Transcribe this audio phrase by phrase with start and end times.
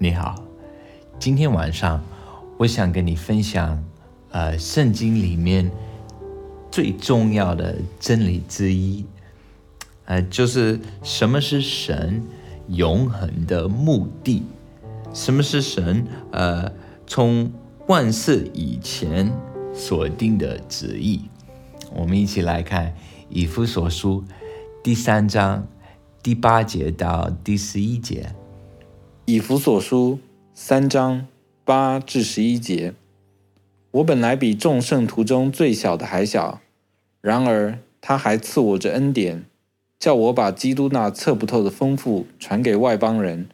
[0.00, 0.36] 你好，
[1.18, 2.00] 今天晚上
[2.56, 3.84] 我想跟你分享，
[4.30, 5.68] 呃，圣经里面
[6.70, 9.04] 最重要的真理之一，
[10.04, 12.22] 呃，就是什么是神
[12.68, 14.44] 永恒的目的，
[15.12, 16.70] 什么是神呃
[17.04, 17.52] 从
[17.88, 19.28] 万事以前
[19.74, 21.22] 所定的旨意。
[21.92, 22.94] 我们一起来看
[23.28, 24.22] 以弗所书
[24.80, 25.66] 第三章
[26.22, 28.32] 第八节到第十一节。
[29.30, 30.18] 以弗所书
[30.54, 31.26] 三章
[31.62, 32.94] 八至十一节，
[33.90, 36.62] 我本来比众圣徒中最小的还小，
[37.20, 39.44] 然而他还赐我这恩典，
[39.98, 43.50] 叫我把基督那测不透的丰富传给外邦人，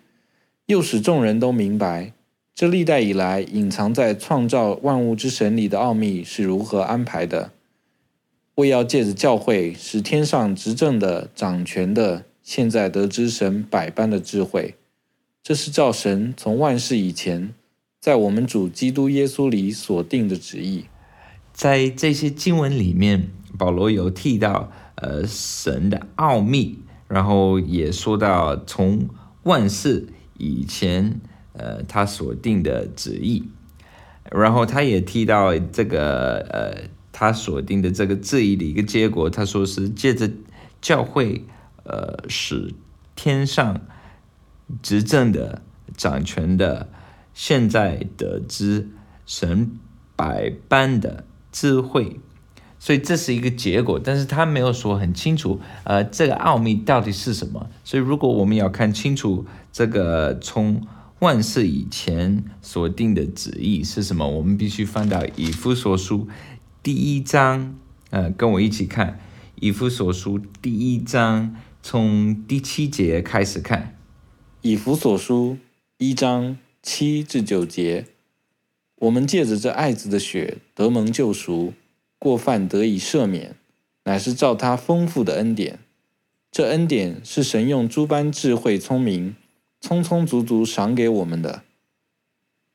[0.66, 2.12] 又使众人都明白，
[2.54, 7.50] 这历代以来隐藏在创造万物之神里的奥秘是如何安排的，
[8.54, 14.76] 为要借着教会，使天上执政的、掌权的，现在得知神百般的智慧。
[15.44, 17.52] 这是照神从万事以前，
[18.00, 20.86] 在我们主基督耶稣里所定的旨意。
[21.52, 23.28] 在这些经文里面，
[23.58, 26.78] 保罗有提到呃神的奥秘，
[27.08, 29.06] 然后也说到从
[29.42, 30.06] 万事
[30.38, 31.20] 以前
[31.52, 33.44] 呃他所定的旨意，
[34.30, 40.30] 然后他也提到这个呃他所定的这个旨意的一个结果，他说是借着
[40.80, 41.44] 教会
[41.82, 42.72] 呃使
[43.14, 43.82] 天上。
[44.82, 45.62] 执政的、
[45.96, 46.88] 掌权的，
[47.32, 48.88] 现在得知
[49.26, 49.70] 神
[50.16, 52.20] 百般的智慧，
[52.78, 57.68] 所以这是一个结果，但是他没有说很清楚，呃，这个奥秘到底是什么？
[57.84, 60.80] 所以如果我们要看清楚这个从
[61.20, 66.28] 万事以前所定的旨意是什么，我们必须翻到以夫所书
[66.82, 67.74] 第一章，
[68.10, 69.18] 呃，跟我一起看
[69.56, 73.93] 以夫所书第一章，从第七节开始看。
[74.66, 75.58] 以弗所书
[75.98, 78.06] 一章七至九节，
[78.96, 81.74] 我们借着这爱子的血得蒙救赎，
[82.18, 83.56] 过犯得以赦免，
[84.04, 85.80] 乃是照他丰富的恩典。
[86.50, 89.36] 这恩典是神用诸般智慧聪明，
[89.82, 91.64] 充充足足赏给我们的，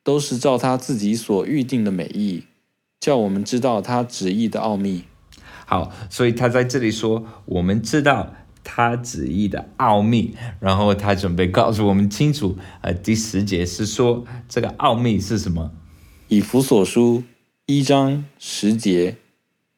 [0.04, 2.44] 都是照他自己所预定的美意，
[3.00, 5.06] 叫我们知道他旨意的奥秘。
[5.66, 8.36] 好，所以他在这里说，我们知道。
[8.62, 12.56] 他旨意的奥秘，然后他准备告诉我们清楚。
[12.80, 15.72] 呃，第十节是说这个奥秘是什么？
[16.28, 17.24] 以弗所书
[17.66, 19.16] 一章十节，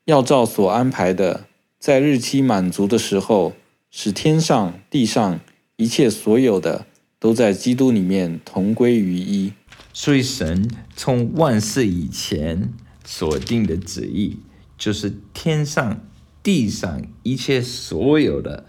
[0.05, 1.47] 要照所安排的，
[1.79, 3.55] 在日期满足的时候，
[3.91, 5.41] 使天上地上
[5.77, 6.87] 一切所有的，
[7.19, 9.53] 都在基督里面同归于一。
[9.95, 12.73] 所以神从万事以前
[13.05, 14.39] 所定的旨意，
[14.79, 16.01] 就是天上
[16.43, 18.67] 地上一切所有的。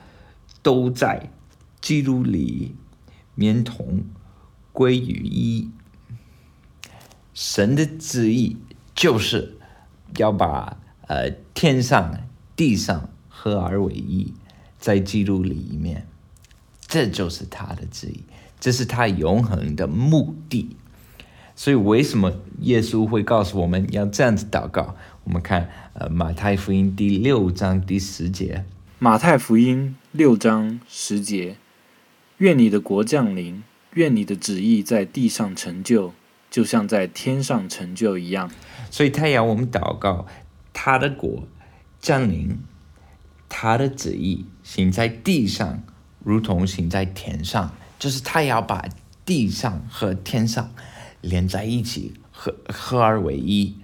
[0.63, 1.29] 都在
[1.81, 2.73] 基督里
[3.35, 4.05] 面同
[4.71, 5.69] 归于一。
[7.33, 8.55] 神的旨意
[8.95, 9.57] 就是
[10.15, 12.17] 要把呃天上
[12.55, 14.33] 地上合而为一，
[14.79, 16.07] 在基督里面，
[16.87, 18.23] 这就是他的旨意，
[18.61, 20.77] 这是他永恒的目的。
[21.57, 24.95] 所以，为什么耶稣会告诉我们要这样子祷告？
[25.23, 28.65] 我们看呃马太福音第六章第十节。
[28.99, 31.55] 马太福音六章十节：
[32.37, 33.63] 愿你的国降临，
[33.93, 36.13] 愿你的旨意在地上成就，
[36.49, 38.51] 就像在天上成就一样。
[38.91, 40.27] 所以，太阳我们祷告，
[40.73, 41.47] 他的国
[41.99, 42.57] 降临，
[43.47, 45.83] 他的旨意行在地上，
[46.23, 47.73] 如同行在天上。
[47.97, 48.85] 就是他要把
[49.25, 50.69] 地上和天上
[51.21, 53.77] 连在一起，合合而为一，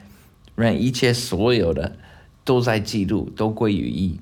[0.61, 1.95] 让一切所有的
[2.43, 4.19] 都在记录，都归于一。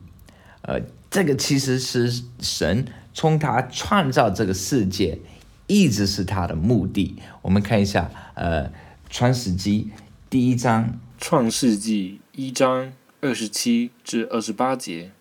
[0.61, 5.19] 呃，这个其实是神从他创造这个世界，
[5.67, 7.15] 一直是他的目的。
[7.41, 8.65] 我们看一下，呃，
[9.09, 9.91] 《创世纪》
[10.29, 10.85] 第一章，
[11.17, 15.11] 《创世纪》一章二十七至二十八节，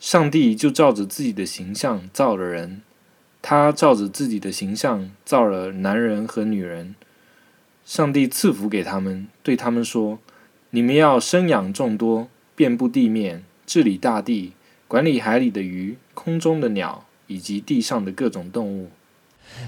[0.00, 2.82] 上帝就照着自己的形象造了人，
[3.42, 6.94] 他照着自己的形象造了男人和女人。
[7.84, 10.18] 上帝赐福给他们，对他们说
[10.74, 12.26] ：“你们要生养众多，
[12.56, 14.54] 遍布地面。”治理大地，
[14.88, 18.90] 管理海里的鱼、空中的鸟以及地上的各种动物。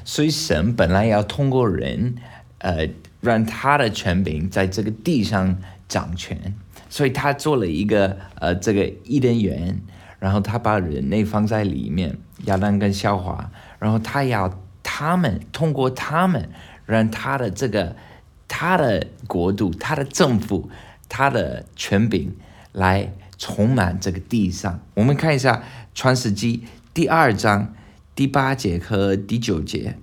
[0.04, 2.16] 所以神本来要通过人，
[2.58, 2.88] 呃，
[3.20, 5.56] 让他的权柄在这个地上
[5.88, 6.54] 掌权。
[6.90, 9.80] 所以他做了一个呃这个伊甸园，
[10.18, 13.48] 然后他把人类放在里面，亚当跟夏娃，
[13.78, 16.50] 然后他要他们通过他们，
[16.84, 17.94] 让他的这个
[18.48, 20.68] 他的国度、他的政府、
[21.08, 22.34] 他的权柄
[22.72, 23.12] 来。
[23.38, 25.56] 充满这个地上，我们看一下
[25.94, 26.56] 《创世纪》
[26.94, 27.74] 第二章
[28.14, 29.98] 第八节和第九节。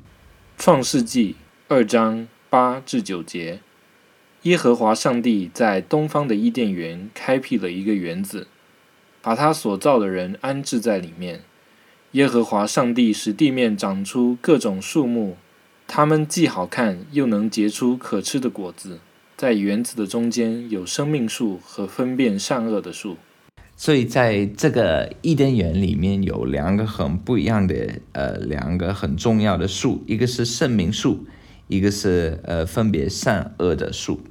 [0.55, 1.35] 创世纪
[1.67, 3.61] 二章八至九节，
[4.43, 8.45] 耶和华上帝在东方的伊甸园开辟了一个园子，
[9.23, 11.41] 把他所造的人安置在里面。
[12.11, 15.37] 耶和华上帝使地面长出各种树木，
[15.87, 18.99] 它们既好看，又能结出可吃的果子。
[19.43, 23.17] 在园子的中间有生命树和分辨善恶的树。
[23.75, 31.25] 所以在这个伊甸园里面有两个很不一样的，呃，两个很重要的树，一个是生命树，
[31.67, 34.21] 一个是呃分别善恶的树。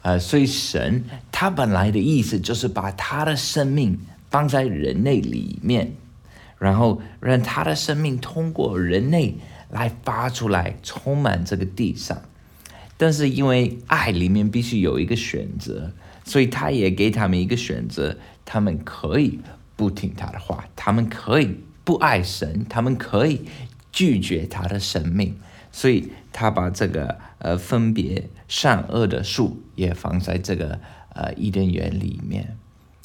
[0.00, 3.98] 呃，所以神他本来的意思就是把他的生命
[4.30, 5.92] 放在人类里面。
[6.58, 9.34] 然后让他的生命通过人类
[9.68, 12.22] 来发出来，充满这个地上。
[12.96, 15.92] 但是因为爱里面必须有一个选择，
[16.24, 19.40] 所以他也给他们一个选择：他们可以
[19.76, 23.42] 不听他的话，他们可以不爱神，他们可以
[23.90, 25.34] 拒绝他的生命。
[25.72, 30.78] 所以他把这个呃分别善恶的树也放在这个
[31.12, 32.56] 呃伊甸园里面。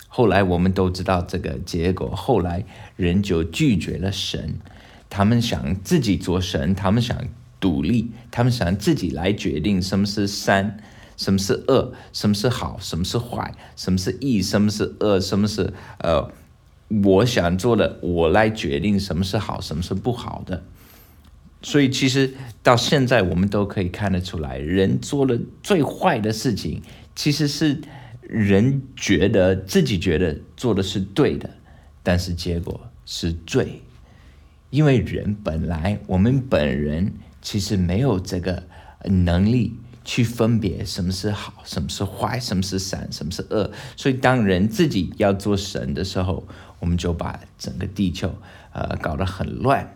[0.07, 2.15] 后来我们都知道这个结果。
[2.15, 2.63] 后来
[2.95, 4.59] 人就拒绝了神，
[5.09, 7.18] 他们想自己做神，他们想
[7.59, 10.77] 独立，他们想自己来决定什么是善，
[11.17, 16.31] 什么是恶，什么是好，什么是坏，什么是义，什么是恶，什么是呃，
[17.03, 20.63] 我想做的，我来决定什么是好，什么是不好的。
[21.61, 22.33] 所以其实
[22.63, 26.81] 到现在我们都可以看得出来，人做了最坏的事情，
[27.15, 27.81] 其实是。
[28.31, 31.50] 人觉得自己觉得做的是对的，
[32.03, 33.81] 但是结果是罪，
[34.69, 38.63] 因为人本来我们本人其实没有这个
[39.06, 43.71] 能力去分别什么是好，什么是坏，什么是善，什么是恶。
[43.95, 46.47] 所以当人自己要做神的时候，
[46.80, 48.33] 我们就把整个地球
[48.74, 49.95] 呃搞得很乱。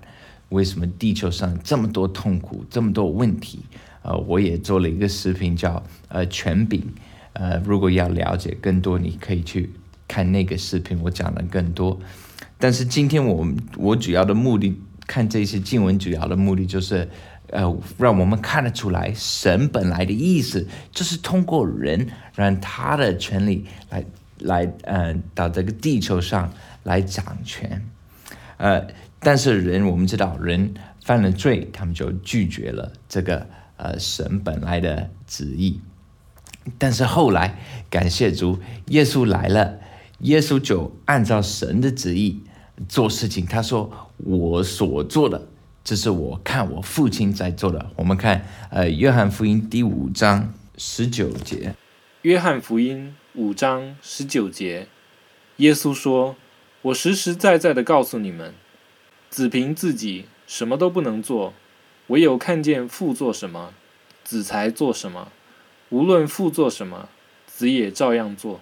[0.50, 3.60] 为什么地球上这么多痛苦，这么多问题？
[4.04, 6.84] 呃，我也做了一个视频叫呃权柄。
[7.34, 9.72] 呃，如果要了解更多，你可以去
[10.08, 12.00] 看那个视频，我讲了更多。
[12.60, 13.48] 但是今天我
[13.78, 17.10] 我主要的目的看这些经文，主要的目的就是，
[17.54, 24.04] 呃，让我们看得出来，神本来的意思就是通过人，让他的权利来
[24.40, 26.52] 来，呃，到这个地球上
[26.82, 27.88] 来掌权。
[28.58, 28.88] 呃，
[29.20, 30.74] 但是人我们知道，人
[31.06, 33.46] 犯了罪，他们就拒绝了这个
[33.78, 35.80] 呃神本来的旨意。
[36.80, 37.60] 但是后来，
[37.90, 38.58] 感谢主，
[38.88, 39.80] 耶稣来了，
[40.20, 42.42] 耶稣就按照神的旨意
[42.90, 43.46] 做事情。
[43.46, 45.50] 他说：“我所做的，
[45.84, 51.76] 这是我看我父亲在做的。”我们看，呃，约翰福音第五章十九节。
[52.22, 54.88] 约翰福音五章十九节，
[55.58, 56.38] 耶稣说
[56.84, 58.54] ：“我实实在在的告诉你们，
[59.30, 61.54] 子凭自己什么都不能做，
[62.08, 63.74] 唯有看见父做什么，
[64.24, 65.32] 子才做什么。”
[65.90, 67.10] 无论父做什么，
[67.46, 68.62] 子也照样做。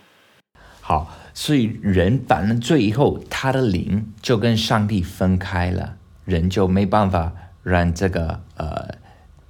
[0.81, 5.95] 好，所以人犯了罪以后，他的灵就跟上帝分开了，
[6.31, 8.95] 人就没办法让这个呃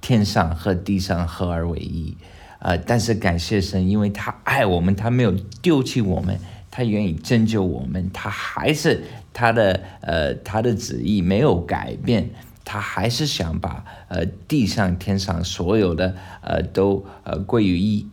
[0.00, 2.16] 天上和地上合而为一。
[2.58, 6.38] 呃，但是感谢神，因为他爱我们，他没有丢弃我们，
[6.70, 9.02] 他愿意拯救我们，他还是
[9.32, 12.30] 他的呃他的旨意没有改变。
[12.64, 18.06] 他还是想把呃地上天上所有的呃都呃归于一，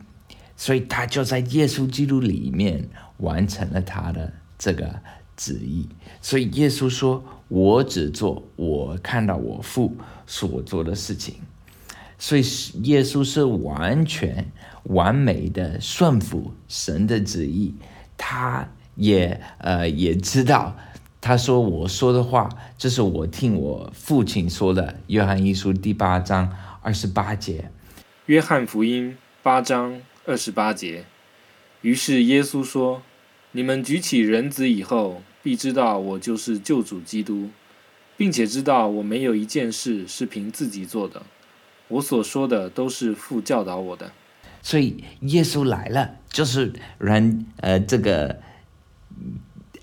[0.57, 4.89] 所以他就在耶稣基督里面完成了他的这个
[5.37, 5.87] 旨意。
[6.19, 11.35] 所以耶稣说：“我只做我看到我父所做的事情。”
[12.17, 12.41] 所以
[12.83, 14.51] 耶稣是完全
[14.83, 17.73] 完美的顺服神的旨意，
[18.17, 20.75] 他也呃也知道。
[21.21, 26.49] 他说：“我说的话，这是我听我父亲说的。”约翰一书第八章
[26.81, 27.71] 二十八节。
[28.27, 31.03] 约翰福音八章二十八节。
[31.81, 33.01] 于是耶稣说
[33.51, 37.49] ：“你们举起人子以后，必知道我就是救主基督，
[38.17, 41.23] 并且知道我没有一件事是凭自己做的，
[41.87, 44.11] 我所说的都是父教导我的。”
[44.61, 48.39] 所以耶稣来了，就是让呃这个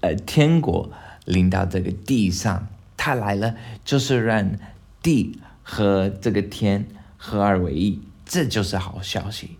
[0.00, 0.92] 呃天国。
[1.26, 4.56] 临到这个地上，他来了，就是让
[5.02, 6.86] 地和这个天
[7.16, 9.56] 合二为一，这就是好消息。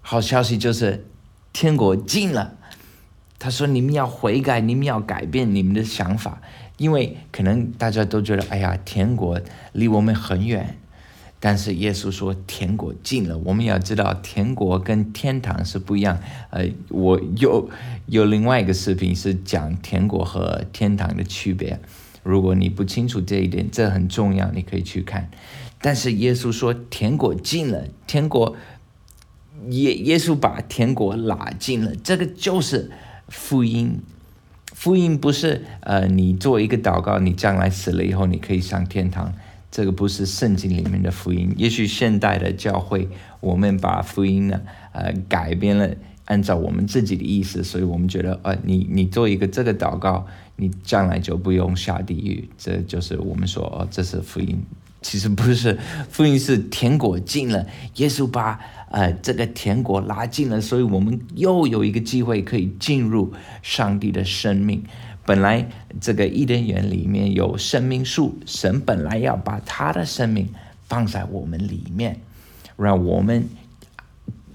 [0.00, 1.06] 好消息就是
[1.52, 2.55] 天国近了。
[3.38, 6.40] 他说：“你们要悔改，你们要改变你们的想法，
[6.78, 9.40] 因为可能大家都觉得，哎呀，天国
[9.72, 10.78] 离我们很远。”
[11.38, 16.18] 但是耶稣说天国近了，我们要知道天国跟天堂是不一样。
[16.50, 17.68] 呃，我有
[18.06, 21.78] 有另外一个视频是讲天国和天堂的区别。
[22.22, 25.30] 如果你不清楚这一点，这很重要，你可以去看。
[25.80, 28.56] 但是耶稣说，天国近了，天国
[29.68, 32.90] 耶耶稣把天国拉近了，这个就是
[33.28, 34.00] 福音。
[34.72, 39.32] 福音不是呃，你做一个祷告，你将来死了以后你可以上天堂，
[39.70, 41.54] 这个不是圣经里面的福音。
[41.56, 43.08] 也许现代的教会，
[43.40, 44.60] 我们把福音呢
[44.92, 45.88] 呃改变了，
[46.26, 54.62] 按照我们自己的意思，所以我们觉得呃，你你做一个这个祷告，你将来就不用下地狱，这就是我们说哦，这是福音。
[55.00, 55.78] 其实不是，
[56.10, 57.64] 福音是天国进了，
[57.96, 64.82] 耶稣把呃这个天国拉近了，所以我们又有一个机会可以进入上帝的生命。
[65.24, 65.68] 本来
[66.00, 70.48] 这个伊甸园里面有生命树，神本来要把他的生命
[70.88, 72.20] 放在我们里面，
[72.76, 73.48] 让我们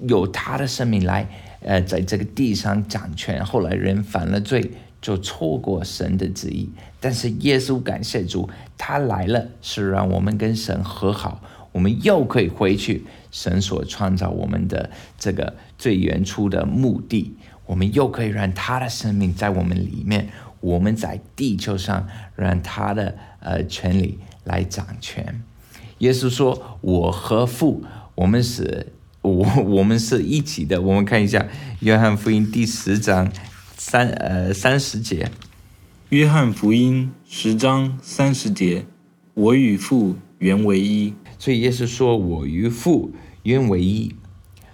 [0.07, 1.27] 有他的生命来
[1.61, 3.45] 呃在这个地上掌权。
[3.45, 4.71] 后来人犯了罪。
[5.01, 6.69] 就错过神的旨意，
[6.99, 8.47] 但是耶稣感谢主，
[8.77, 17.33] 他来了是让我们跟神和好，我们又可以回去神所创造我们的这个最原初的目的，
[17.65, 25.41] 我们又可以让他的生命在我们里面，我们在地球上让他的呃权利来掌权。
[25.99, 27.83] 耶稣说：“我和父，
[28.15, 28.87] 我们是，
[29.21, 31.47] 我我们是一起的。”我们看一下
[31.79, 33.31] 约翰福音第十章。
[33.83, 35.31] 三呃三十节，
[36.09, 38.85] 约翰福音十章三十节，
[39.33, 41.15] 我与父原为一。
[41.41, 44.13] 所以耶稣说我与父原为一，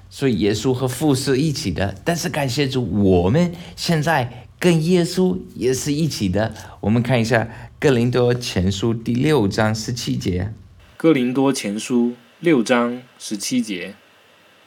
[0.09, 1.95] 所以耶稣和父是一起的。
[2.03, 6.53] 但是感谢主，我们现在跟耶稣也是一起的。
[6.81, 7.47] 我们看一下
[7.79, 10.51] 哥林多前书第六章十七节，
[10.97, 13.95] 哥林多前书六章十七节。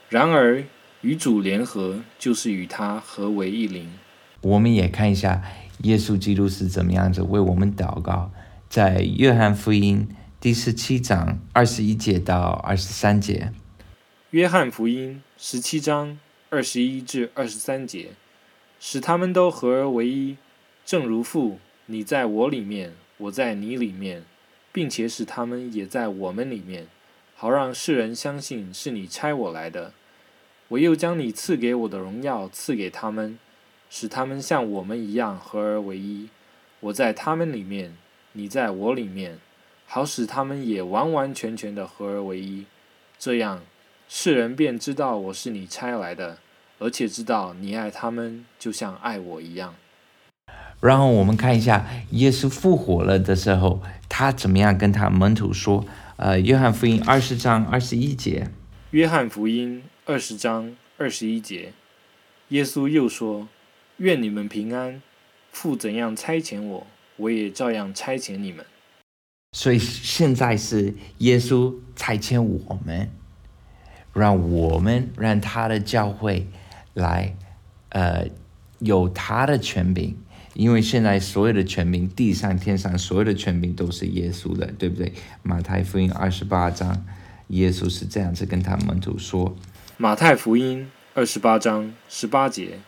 [0.09, 0.65] 然而
[1.03, 3.87] 与主联合，就是与他合为一灵。
[4.41, 5.43] 我们也看一下
[5.83, 8.33] 耶稣基督是怎么样子为我们祷告，
[8.71, 10.09] 在约翰福音
[10.41, 13.53] 第十七章二十一节到二十三节。
[14.31, 16.19] 约翰福音十七章
[16.49, 18.13] 二十一至二十三节，
[18.81, 20.39] 使他们都合而为一，
[20.87, 24.25] 正如父你在我里面，我在你里面，
[24.73, 26.87] 并且使他们也在我们里面，
[27.37, 29.93] 好让世人相信是你差我来的。
[30.69, 33.39] 我又将你赐给我的荣耀赐给他们。
[33.91, 36.31] 使他们像我们一样合而为一，
[36.81, 37.95] 我在他们里面，
[38.33, 39.39] 你在我里面，
[39.93, 42.65] 好使他们也完完全全的合而为一。
[43.19, 43.61] 这样，
[44.09, 46.39] 世人便知道我是你差来的，
[46.79, 49.75] 而且知道你爱他们，就像爱我一样。
[50.81, 55.85] 然后我们看一下耶稣复活了的时候，他怎么样跟他门徒说？
[56.19, 58.49] 呃，约翰福音二十章二十一节。
[58.93, 61.73] 约翰福音二十章二十一节，
[62.51, 63.49] 耶稣又说。
[63.97, 65.03] 愿你们平安。
[65.51, 68.65] 父怎样差遣我，我也照样差遣你们。
[69.53, 73.11] 所以现在是耶稣差遣我们，
[74.13, 76.47] 让我们让他的教会
[76.95, 77.35] 来，
[77.89, 78.29] 呃，
[78.79, 80.17] 有他的权柄。
[80.55, 85.13] 因为现在所有的权柄，地上天上所有的权柄都是耶稣的，对不对？
[85.43, 87.05] 马太福音二十八章，
[87.49, 89.57] 耶稣是这样子跟他门徒说。
[89.97, 92.79] 马太福音二十八章十八节。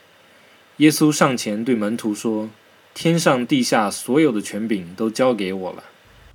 [0.79, 2.51] 耶稣上前对门徒说
[2.95, 5.85] ：“天上地下所有的权柄都交给我了。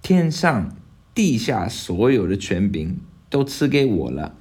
[0.02, 0.76] 天上
[1.14, 3.00] 地下所有的权柄
[3.30, 4.34] 都赐给我了。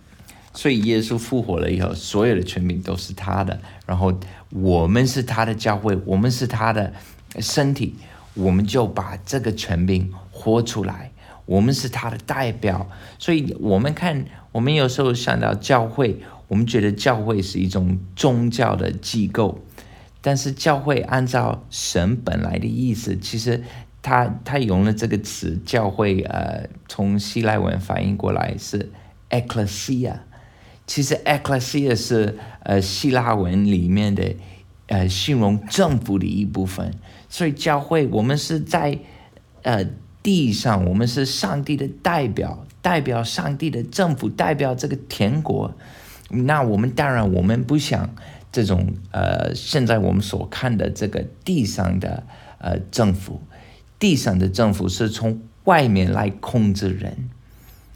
[0.54, 3.60] 所以耶稣复活了以后，所有的权柄都是他的。
[3.84, 4.18] 然后
[4.50, 6.94] 我们是他的教会，我们是他的
[7.40, 7.94] 身体，
[8.32, 11.12] 我们就把这个权柄活出来。
[11.44, 12.88] 我们是他的代表。
[13.18, 19.60] 所以我们看，我们有时候想到教会，我们觉得教会是一种宗教的机构。”
[20.22, 23.62] 但是教会按照神本来的意思，其实
[24.06, 28.92] 他他用了这个词，教会呃，从希腊文翻译过来是
[29.30, 30.18] ecclesia。
[30.86, 34.32] 其实 ecclesia 是呃希腊文里面的
[34.86, 36.94] 呃形容政府的一部分。
[37.28, 38.96] 所以教会我们是在
[39.62, 39.84] 呃
[40.22, 45.74] 地上，我们是上帝的代表，代表上帝的政府，代表这个天国。
[46.30, 48.08] 那我们当然我们不想。
[48.52, 52.22] 这种呃，现在我们所看的这个地上的
[52.56, 53.42] 呃政府，
[53.98, 57.28] 地上的政府是从外面来控制人。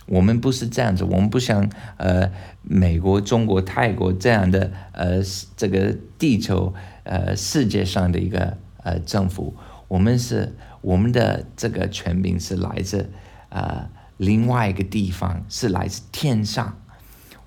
[0.06, 2.30] 我们不是这样子，我们不像呃
[2.62, 5.22] 美国、中国、泰国这样的呃
[5.56, 9.54] 这个地球呃世界上的一个呃政府。
[9.88, 13.10] 我们是我们的这个权柄是来自
[13.48, 16.78] 呃另外一个地方，是来自天上。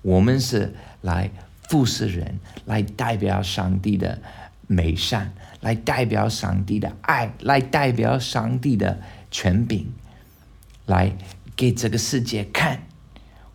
[0.02, 1.30] 我们是来。
[1.70, 4.20] 服侍人来代表上帝的
[4.66, 5.32] 美善，
[5.64, 9.86] 来代表上帝的爱，来代表上帝的权柄，
[10.84, 11.16] 来
[11.56, 12.82] 给这个世界看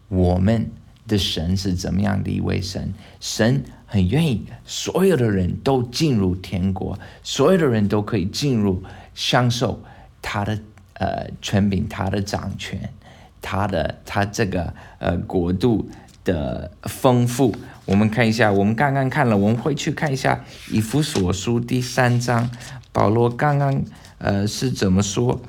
[0.07, 0.71] 我们
[1.07, 2.91] 的神是怎么样的一位神。
[3.19, 9.83] 神很愿意所有的人都进入天国，所有的人都可以进入享受
[10.19, 10.57] 他的
[10.95, 12.91] 呃权柄，他的掌权，
[13.39, 15.87] 他的他这个呃国度
[16.23, 17.55] 的丰富。
[17.89, 22.47] 我们看一下，我们刚刚看了，我们会去看一下以弗所书第三章，
[22.91, 23.83] 保罗刚刚
[24.19, 25.41] 呃是怎么说？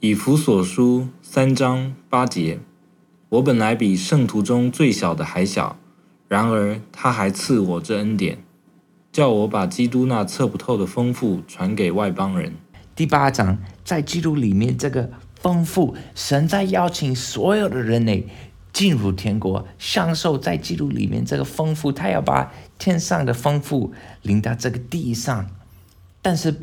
[0.00, 2.58] 以弗所书三章八节，
[3.30, 5.78] 我本来比圣徒中最小的还小，
[6.28, 8.36] 然而他还赐我这恩典，
[9.10, 12.52] 叫我把基督那测不透的丰富传给外邦人。
[12.94, 18.28] 第八章在基督里面这个丰富，神在邀请所有的人类。
[18.72, 25.50] 进入天国，享受在基督里面这个丰富，他要把天上的丰富领到这个地上，
[26.22, 26.54] 但是，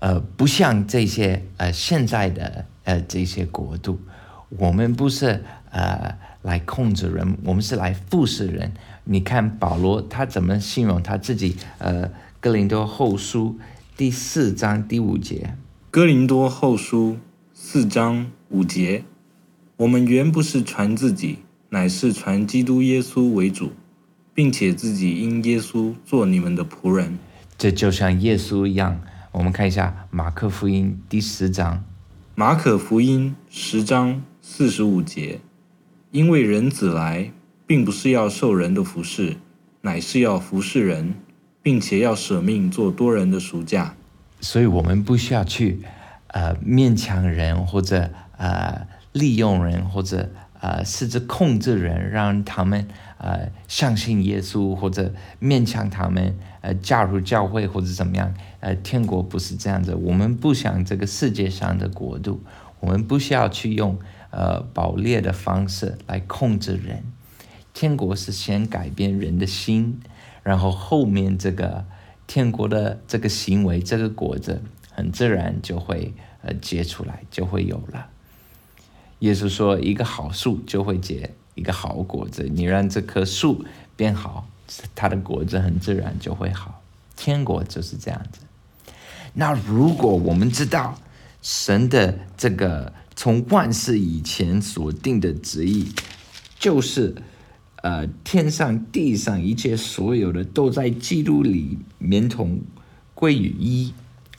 [0.00, 4.00] 呃，不像这些呃现在的呃这些国度，
[4.50, 8.72] 我们不是呃来控制人，我们是来服侍人。
[9.04, 11.56] 你看保罗他怎么形容他自己？
[11.78, 13.58] 呃，哥林多后书
[13.96, 15.56] 第四章第五节，
[15.90, 17.18] 哥林多后书
[17.52, 19.04] 四章五节。
[19.82, 23.72] 我们原不是传自己，乃是传基督耶稣为主，
[24.32, 27.18] 并且自己因耶稣做你们的仆人。
[27.58, 29.00] 这就像耶稣一样。
[29.32, 31.82] 我们看一下马可福音第十章。
[32.36, 35.40] 马可福音十章四十五节：
[36.12, 37.32] 因为人子来，
[37.66, 39.36] 并不是要受人的服侍，
[39.80, 41.12] 乃是要服侍人，
[41.60, 43.96] 并且要舍命做多人的赎价。
[44.40, 45.80] 所以，我们不需要去
[46.28, 48.86] 呃勉强人，或者呃。
[49.12, 52.86] 利用人或者呃，甚至控制人，让他们
[53.18, 58.32] 呃相信耶稣，或者勉强他们呃加入教会或者怎么样？
[58.60, 59.92] 呃，天国不是这样子。
[59.94, 62.44] 我们不想这个世界上的国度，
[62.78, 63.98] 我们不需要去用
[64.30, 67.02] 呃暴烈的方式来控制人。
[67.74, 70.00] 天国是先改变人的心，
[70.44, 71.84] 然后后面这个
[72.28, 78.06] 天国的这个行为，这个果子很自然就会呃结出来，就会有了。
[79.22, 82.42] 耶稣说：“一个好树就会结一个好果子。
[82.52, 84.48] 你让这棵树变好，
[84.96, 86.82] 它的果子很自然就会好。
[87.16, 88.40] 天国就是这样子。
[89.34, 90.98] 那如果我们知道
[91.40, 95.92] 神的这个从万事以前所定的旨意，
[96.58, 97.14] 就是
[97.76, 102.60] 呃天上地上一切所有的都在基督里面同
[103.14, 103.94] 归于一。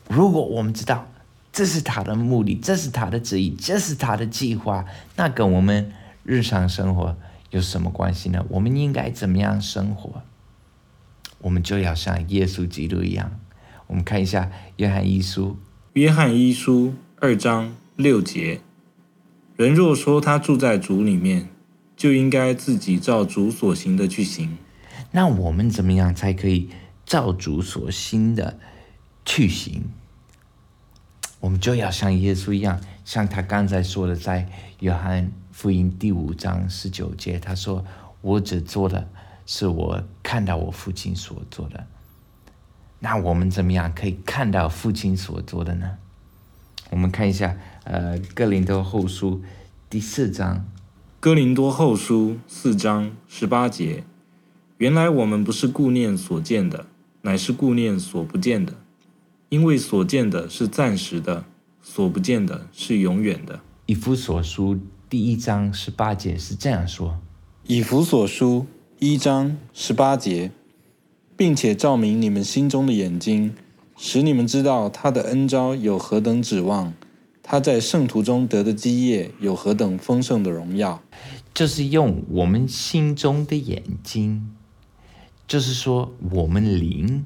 [0.10, 1.08] 如果我们知道。”
[1.54, 4.84] 这是他的目的，这是他的旨意，这是他的计划。
[5.16, 7.16] 那跟我们日常生活
[7.52, 8.44] 有什么关系呢？
[8.50, 10.24] 我们应该怎么样生活？
[11.38, 13.40] 我们就要像耶稣基督一样。
[13.86, 15.60] 我们看一下约翰一书，
[15.94, 18.62] 约翰一书二章六节：
[19.56, 21.50] 人若说他住在主里面，
[21.96, 24.58] 就应该自己照主所行的去行。
[25.12, 26.70] 那我们怎么样才可以
[27.06, 28.58] 照主所行的
[29.24, 29.84] 去行？
[31.44, 34.48] 我们就要像耶稣一样，像他刚才说的，在
[34.80, 37.84] 约翰福音第五章十九节，他说
[38.22, 39.10] ：“我只做的
[39.46, 41.86] 是我看到我父亲所做的。”
[43.00, 45.98] 那我们怎么样可以看到父亲所做的呢？
[46.92, 49.40] 我们看一下，呃，《哥林多后书》
[49.90, 50.60] 第四章，
[51.20, 54.06] 《哥林多后书》四章十八节
[54.80, 56.86] ：“原来我们不是顾念所见的，
[57.24, 58.76] 乃是顾念所不见的。”
[59.54, 61.46] 因为所见的是暂时的，
[61.80, 63.60] 所不见的是永远的。
[63.86, 67.20] 以弗所书第一章十八节是这样说：
[67.68, 68.66] 以弗所书
[68.98, 70.50] 一章十八节，
[71.38, 73.54] 并且照明你们心中的眼睛，
[73.96, 76.92] 使你们知道他的恩招有何等指望，
[77.44, 81.04] 他在圣徒中得的基业有何等丰盛的荣耀。
[81.54, 84.56] 就是用我们心中的眼睛，
[85.48, 87.26] 就是说我们灵。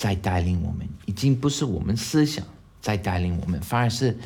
[0.00, 2.42] 在带领我们，已经不是我们思想
[2.80, 4.16] 在带领我们，反而是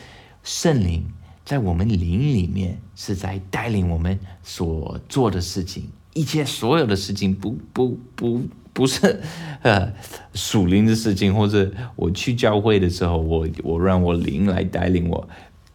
[0.45, 1.05] 圣灵
[1.45, 5.91] 在我们灵里面是在带领我们所做的事情。
[6.13, 9.21] 一切所有的事情，不不不不是
[9.63, 9.93] 呃
[10.33, 15.29] 属灵的事情，或者我去教会的时候，我我让我灵来带领我，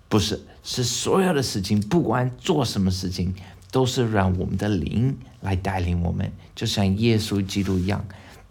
[0.08, 3.34] 不是，是所有的事情，不管做什么事情，
[3.70, 8.06] 都是让我们的灵来带领我们，就像耶稣基督一样，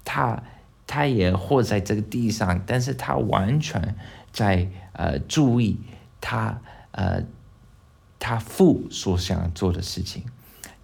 [0.05, 0.43] 他。
[0.99, 3.95] 他也活在这个地上，但是他完全
[4.33, 5.79] 在呃注意
[6.21, 7.23] 他呃
[8.19, 10.25] 他父所想做的事情，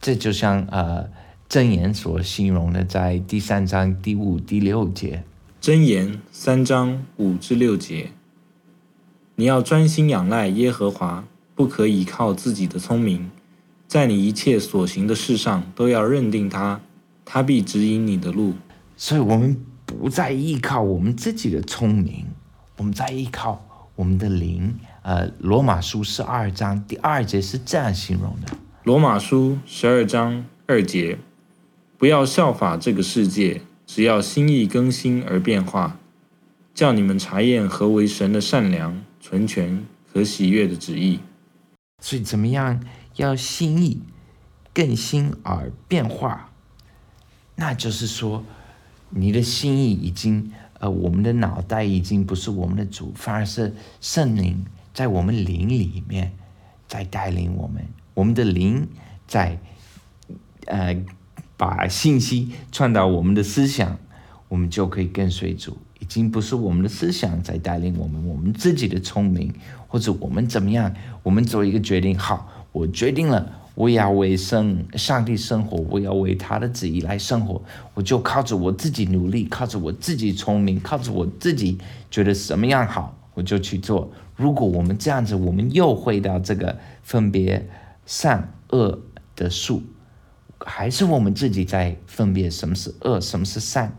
[0.00, 1.10] 这就像呃
[1.48, 5.24] 箴言所形容的，在第三章第五、第六节，
[5.60, 8.12] 箴言三章五至六节，
[9.34, 11.24] 你要专心仰赖耶和华，
[11.56, 13.32] 不可倚靠自己的聪明，
[13.88, 16.80] 在你一切所行的事上都要认定他，
[17.24, 18.54] 他必指引你的路。
[18.96, 22.26] 所以，我们不再依靠我们自己的聪明，
[22.76, 24.74] 我们在依靠我们的灵。
[25.02, 31.18] 呃，罗马书十二章第二节是这样形容的：罗马书十二章二节，
[31.98, 35.98] 不要效法这个世界，只要心意更新而变化，
[36.74, 41.20] 叫你们查验何为神的善良、纯全、和喜悦的旨意。
[42.00, 42.82] 所以，怎么样
[43.16, 44.00] 要心意
[44.72, 46.50] 更新而变化？
[47.56, 48.42] 那就是说，
[49.16, 50.50] 你的心意已经，
[50.80, 54.64] 呃，我们的脑袋已经不是我们的主，反而是圣灵。
[54.92, 56.32] 在我们灵里面，
[56.86, 58.86] 在带领我们，我们的灵
[59.26, 59.58] 在，
[60.66, 60.96] 呃，
[61.56, 63.98] 把信息传到我们的思想，
[64.48, 65.76] 我们就可以跟随主。
[66.00, 69.52] 已经不是我们的思想在带领我们，我们自己的聪明
[69.88, 72.18] 或者我们怎么样，我们做一个决定。
[72.18, 77.60] 好，我决定了，我要为生上帝生活，我要为他的旨意来生活，
[77.94, 81.78] 我就靠着我自己努力，靠着我自己聪明，靠着我自己
[82.10, 84.12] 觉得什么样好，我就去做。
[84.36, 87.68] 如果我们这样子，我们又回到这个分别
[88.06, 89.00] 善恶
[89.34, 89.82] 的数，
[90.60, 93.96] 还是我们自己在分别什么是恶，什么是善？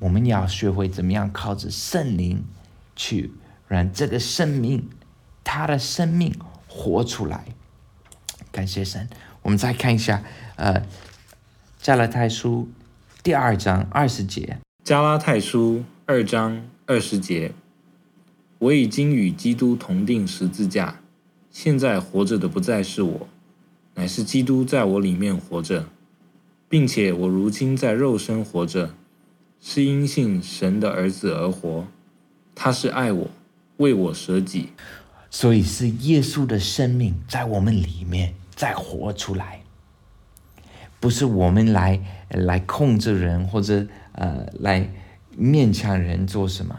[0.00, 2.44] 我们要学会怎么样靠着圣灵
[2.96, 3.32] 去
[3.68, 4.88] 让这个生命，
[5.44, 6.34] 他的生命
[6.68, 7.44] 活出来。
[8.58, 9.08] 感谢神。
[9.42, 10.24] 我们再看一下，
[10.56, 10.84] 呃，
[11.80, 12.68] 加拉太书
[13.22, 14.58] 第二章二十节。
[14.82, 17.52] 加拉太书二章二十节。
[18.58, 20.98] 我已经与基督同定十字架，
[21.52, 23.28] 现在活着的不再是我，
[23.94, 25.86] 乃是基督在我里面活着，
[26.68, 28.92] 并且我如今在肉身活着，
[29.60, 31.86] 是因信神的儿子而活。
[32.56, 33.30] 他是爱我，
[33.76, 34.70] 为我舍己，
[35.30, 39.60] 所以是耶稣的生命在我们里面再活出来，
[40.98, 44.90] 不是我们来来控制人或者呃来
[45.38, 46.76] 勉强人做什么，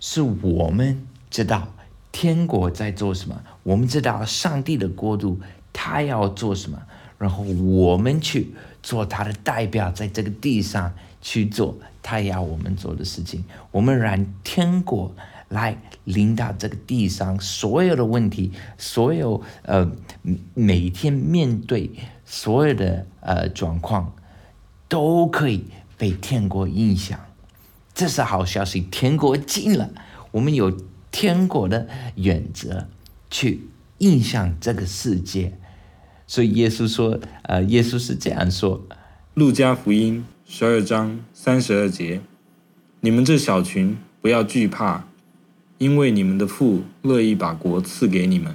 [0.00, 1.06] 是我们。
[1.30, 1.68] 知道
[2.10, 5.38] 天国在做什么，我们知道上帝的国度
[5.72, 6.82] 他要做什么，
[7.18, 13.44] 然后我们去做他的代表，在这个地上去做他要我们做的事情。
[13.70, 15.14] 我们让天国
[15.50, 19.92] 来领导这个地上所有的问题，所有呃
[20.54, 21.90] 每天面对
[22.24, 24.14] 所有的呃状况，
[24.88, 25.66] 都可以
[25.98, 27.20] 被天国影响。
[27.92, 29.90] 这是好消息，天国近了，
[30.30, 30.74] 我们有。
[31.12, 32.86] 天国的原则
[33.28, 33.62] 去
[33.98, 35.58] 影响这个世界，
[36.24, 38.78] 所以耶稣说：“呃，耶稣是这样说，
[39.34, 42.20] 《路加福音》十二章三十二节，
[43.00, 45.04] 你们这小群不要惧怕，
[45.80, 48.54] 因为你们的父乐意把国赐给你们。”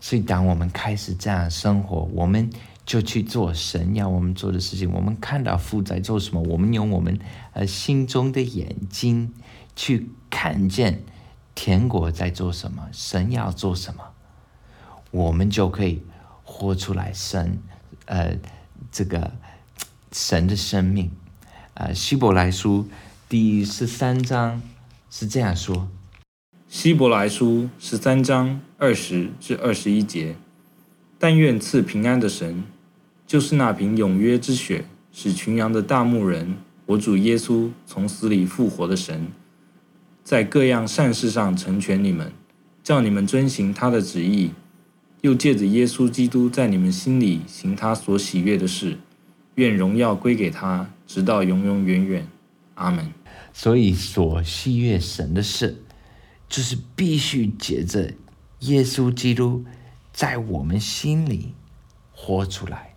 [0.00, 2.50] 所以，当我们开始这样生活，我们
[2.86, 4.90] 就去做神要我们做的事情。
[4.90, 7.18] 我们看到父在做什么，我们用我们
[7.52, 9.32] 呃心中的眼睛
[9.76, 11.02] 去看见。
[11.54, 12.88] 天国在做什么？
[12.90, 14.02] 神要做什么？
[15.12, 16.02] 我们就可以
[16.42, 17.58] 活出来神，
[18.06, 18.36] 呃，
[18.90, 19.30] 这个
[20.10, 21.12] 神的生命。
[21.74, 22.88] 呃，希伯来书
[23.28, 24.60] 第十三章
[25.10, 25.88] 是这样说：
[26.74, 30.34] 希伯来书十三章二十至二十一节，
[31.20, 32.64] 但愿赐平安的神，
[33.28, 36.56] 就是那瓶永约之血，使群羊的大牧人，
[36.86, 39.28] 我主耶稣从死里复活的神。
[40.24, 42.32] 在各样善事上成全你们，
[42.82, 44.50] 叫你们遵行他的旨意，
[45.20, 48.98] 又借着耶稣基督在你们心里行他所喜悦的事，
[49.54, 52.26] 愿荣耀归给他，直到永永远远。
[52.74, 53.08] 阿门。
[53.52, 55.83] 所以，所喜悦神的事，
[56.48, 58.12] 就是必须借着
[58.60, 59.64] 耶稣基督
[60.12, 61.54] 在我们心里
[62.12, 62.94] 活出来，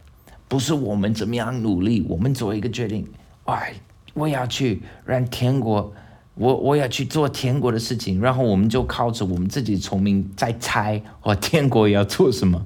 [0.48, 3.08] 不是我们怎么样努力，我们做一个决定，
[3.46, 3.74] 哎，
[4.14, 5.94] 我要去让天国。
[6.40, 12.64] 我我要去做天国的事情，然后我们就靠着我们自己聪明在猜，哦，天国要做什么？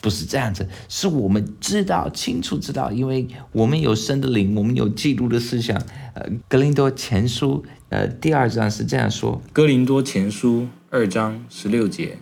[0.00, 5.76] 不是这样子，是我们知道清楚知道，因为我们有神的灵，我们有基督的思想。
[6.14, 12.18] 呃，格林多前书呃第二章是这样说：格林多前书二章十六节，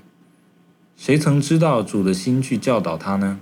[0.97, 3.41] 谁曾知道主的心去教导他呢？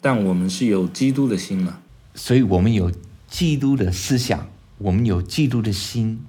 [0.00, 1.80] 但我们是有基督的心了，
[2.14, 2.92] 所以我们有
[3.28, 4.48] 基督的思想，
[4.78, 6.25] 我们有基督的心。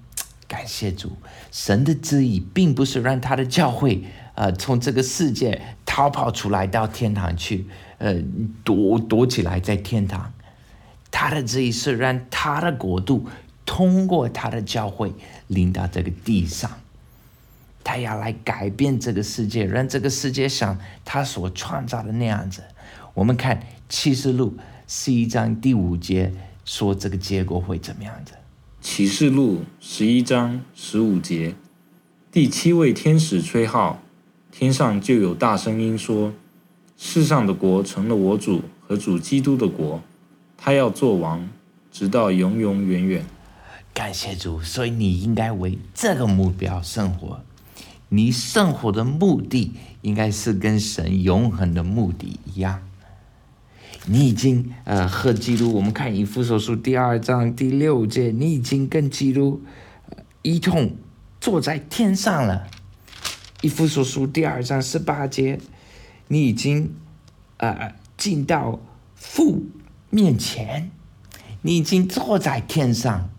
[0.47, 1.11] 感谢主，
[1.51, 4.03] 神的旨意并不是让他的教会，
[4.35, 7.65] 呃，从这个世界逃跑出来到天堂去，
[7.97, 8.15] 呃，
[8.63, 10.33] 躲躲起来在天堂。
[11.11, 13.27] 他的旨意是让他的国度
[13.65, 15.13] 通过他的教会
[15.47, 16.71] 临到这个地上，
[17.83, 22.63] 他要来改变这个世界，让这个世界像他所创造的那样子。
[23.13, 24.55] 我们看启示录
[24.87, 26.31] 十一章第五节
[26.63, 28.33] 说这个结果会怎么样子？
[28.89, 31.53] 启示录十一章十五节，
[32.31, 34.01] 第七位天使吹号，
[34.49, 36.33] 天上就有大声音说
[36.97, 40.01] ：“世上的国成了我主和主基督的国，
[40.55, 41.47] 他要做王，
[41.91, 43.25] 直到永永远远。”
[43.93, 47.41] 感谢主，所以你应该为这个目标生活。
[48.07, 52.86] 你生活的目的应该是跟神永恒的目的一样。
[54.05, 59.61] 你已经呃和基督，我们看以弗所书第二章第六节，你已经跟基督
[60.41, 60.95] 一同
[61.41, 62.67] 坐在天上了。
[63.61, 65.59] 以弗所书第二章十八节，
[66.27, 66.93] 你已经
[67.57, 68.79] 呃进到
[69.15, 69.65] 父
[70.09, 70.91] 面前，
[71.63, 73.29] 你已经坐在天上。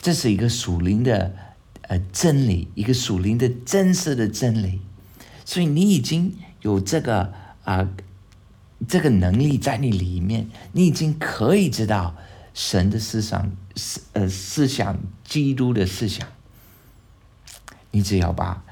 [0.00, 1.34] 这是一个属灵的
[1.82, 4.80] 呃真理，一个属灵的真实的真理，
[5.44, 7.32] 所以你已经有这个
[7.64, 7.88] 啊
[8.86, 12.14] 这个能力在你里面，你已经可以知道
[12.54, 16.28] 神的思想思呃思想，基督的思想。
[17.90, 18.62] 你只要把，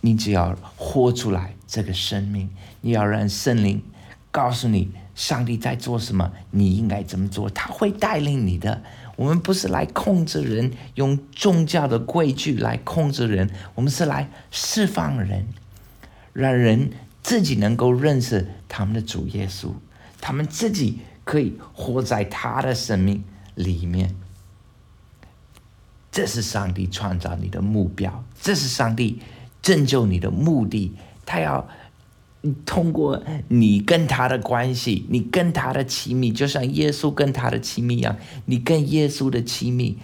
[0.00, 2.48] 你只要活出来这个生命，
[2.80, 3.82] 你要让圣灵
[4.30, 8.82] 告诉你上帝在做什么，你应该怎么做，他会带领你的。
[9.16, 15.46] 我们不是来控制人，用宗教的规矩来控制人，我们是来释放人，
[16.32, 19.72] 让人自己能够认识他们的主耶稣，
[20.20, 23.22] 他们自己可以活在他的生命
[23.54, 24.14] 里面。
[26.10, 29.22] 这是上帝创造你的目标，这是上帝
[29.62, 31.68] 拯救你的目的，他要。
[32.66, 39.96] 通过你跟他的关系，你跟他的亲密，就像耶稣跟他的亲密一样，你跟耶稣的亲密，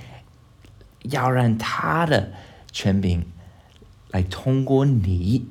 [1.02, 2.33] 要让他的
[2.70, 3.26] 权柄
[4.12, 5.48] 来通过你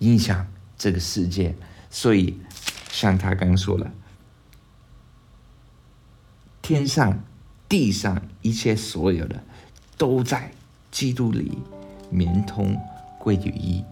[0.00, 0.48] 影响
[0.80, 1.54] 这个世界。
[1.90, 2.40] 所以，
[2.90, 3.90] 像他刚说了，
[6.62, 7.22] 天上、
[7.68, 9.36] 地上一切所有的，
[9.98, 10.50] 都在
[10.90, 11.58] 基督里，
[12.12, 12.74] 连通
[13.18, 13.84] 归于一。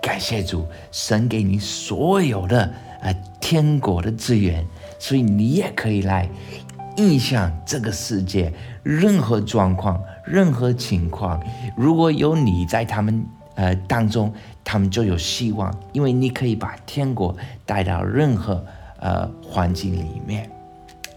[0.00, 4.64] 感谢主，神给你所有的呃天国的资源，
[4.98, 6.28] 所以你也可以来
[6.98, 8.52] 影响这个世界。
[8.82, 11.42] 任何状况、任何情况，
[11.76, 14.32] 如果有你在他们呃当中，
[14.70, 18.62] 他们就有希望，因为你可以把天国带到任何
[19.00, 20.50] 呃环境里面。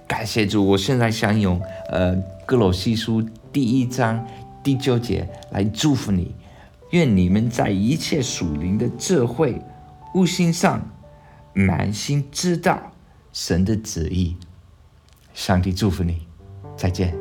[0.07, 4.25] 感谢主，我现在想用呃哥罗西书第一章
[4.63, 6.33] 第九节来祝福你。
[6.91, 9.61] 愿你们在一切属灵的智慧、
[10.13, 10.81] 悟性上，
[11.51, 12.79] 满心知道
[13.33, 14.37] 神的旨意。
[15.33, 16.21] 上帝祝福你，
[16.77, 17.20] 再见。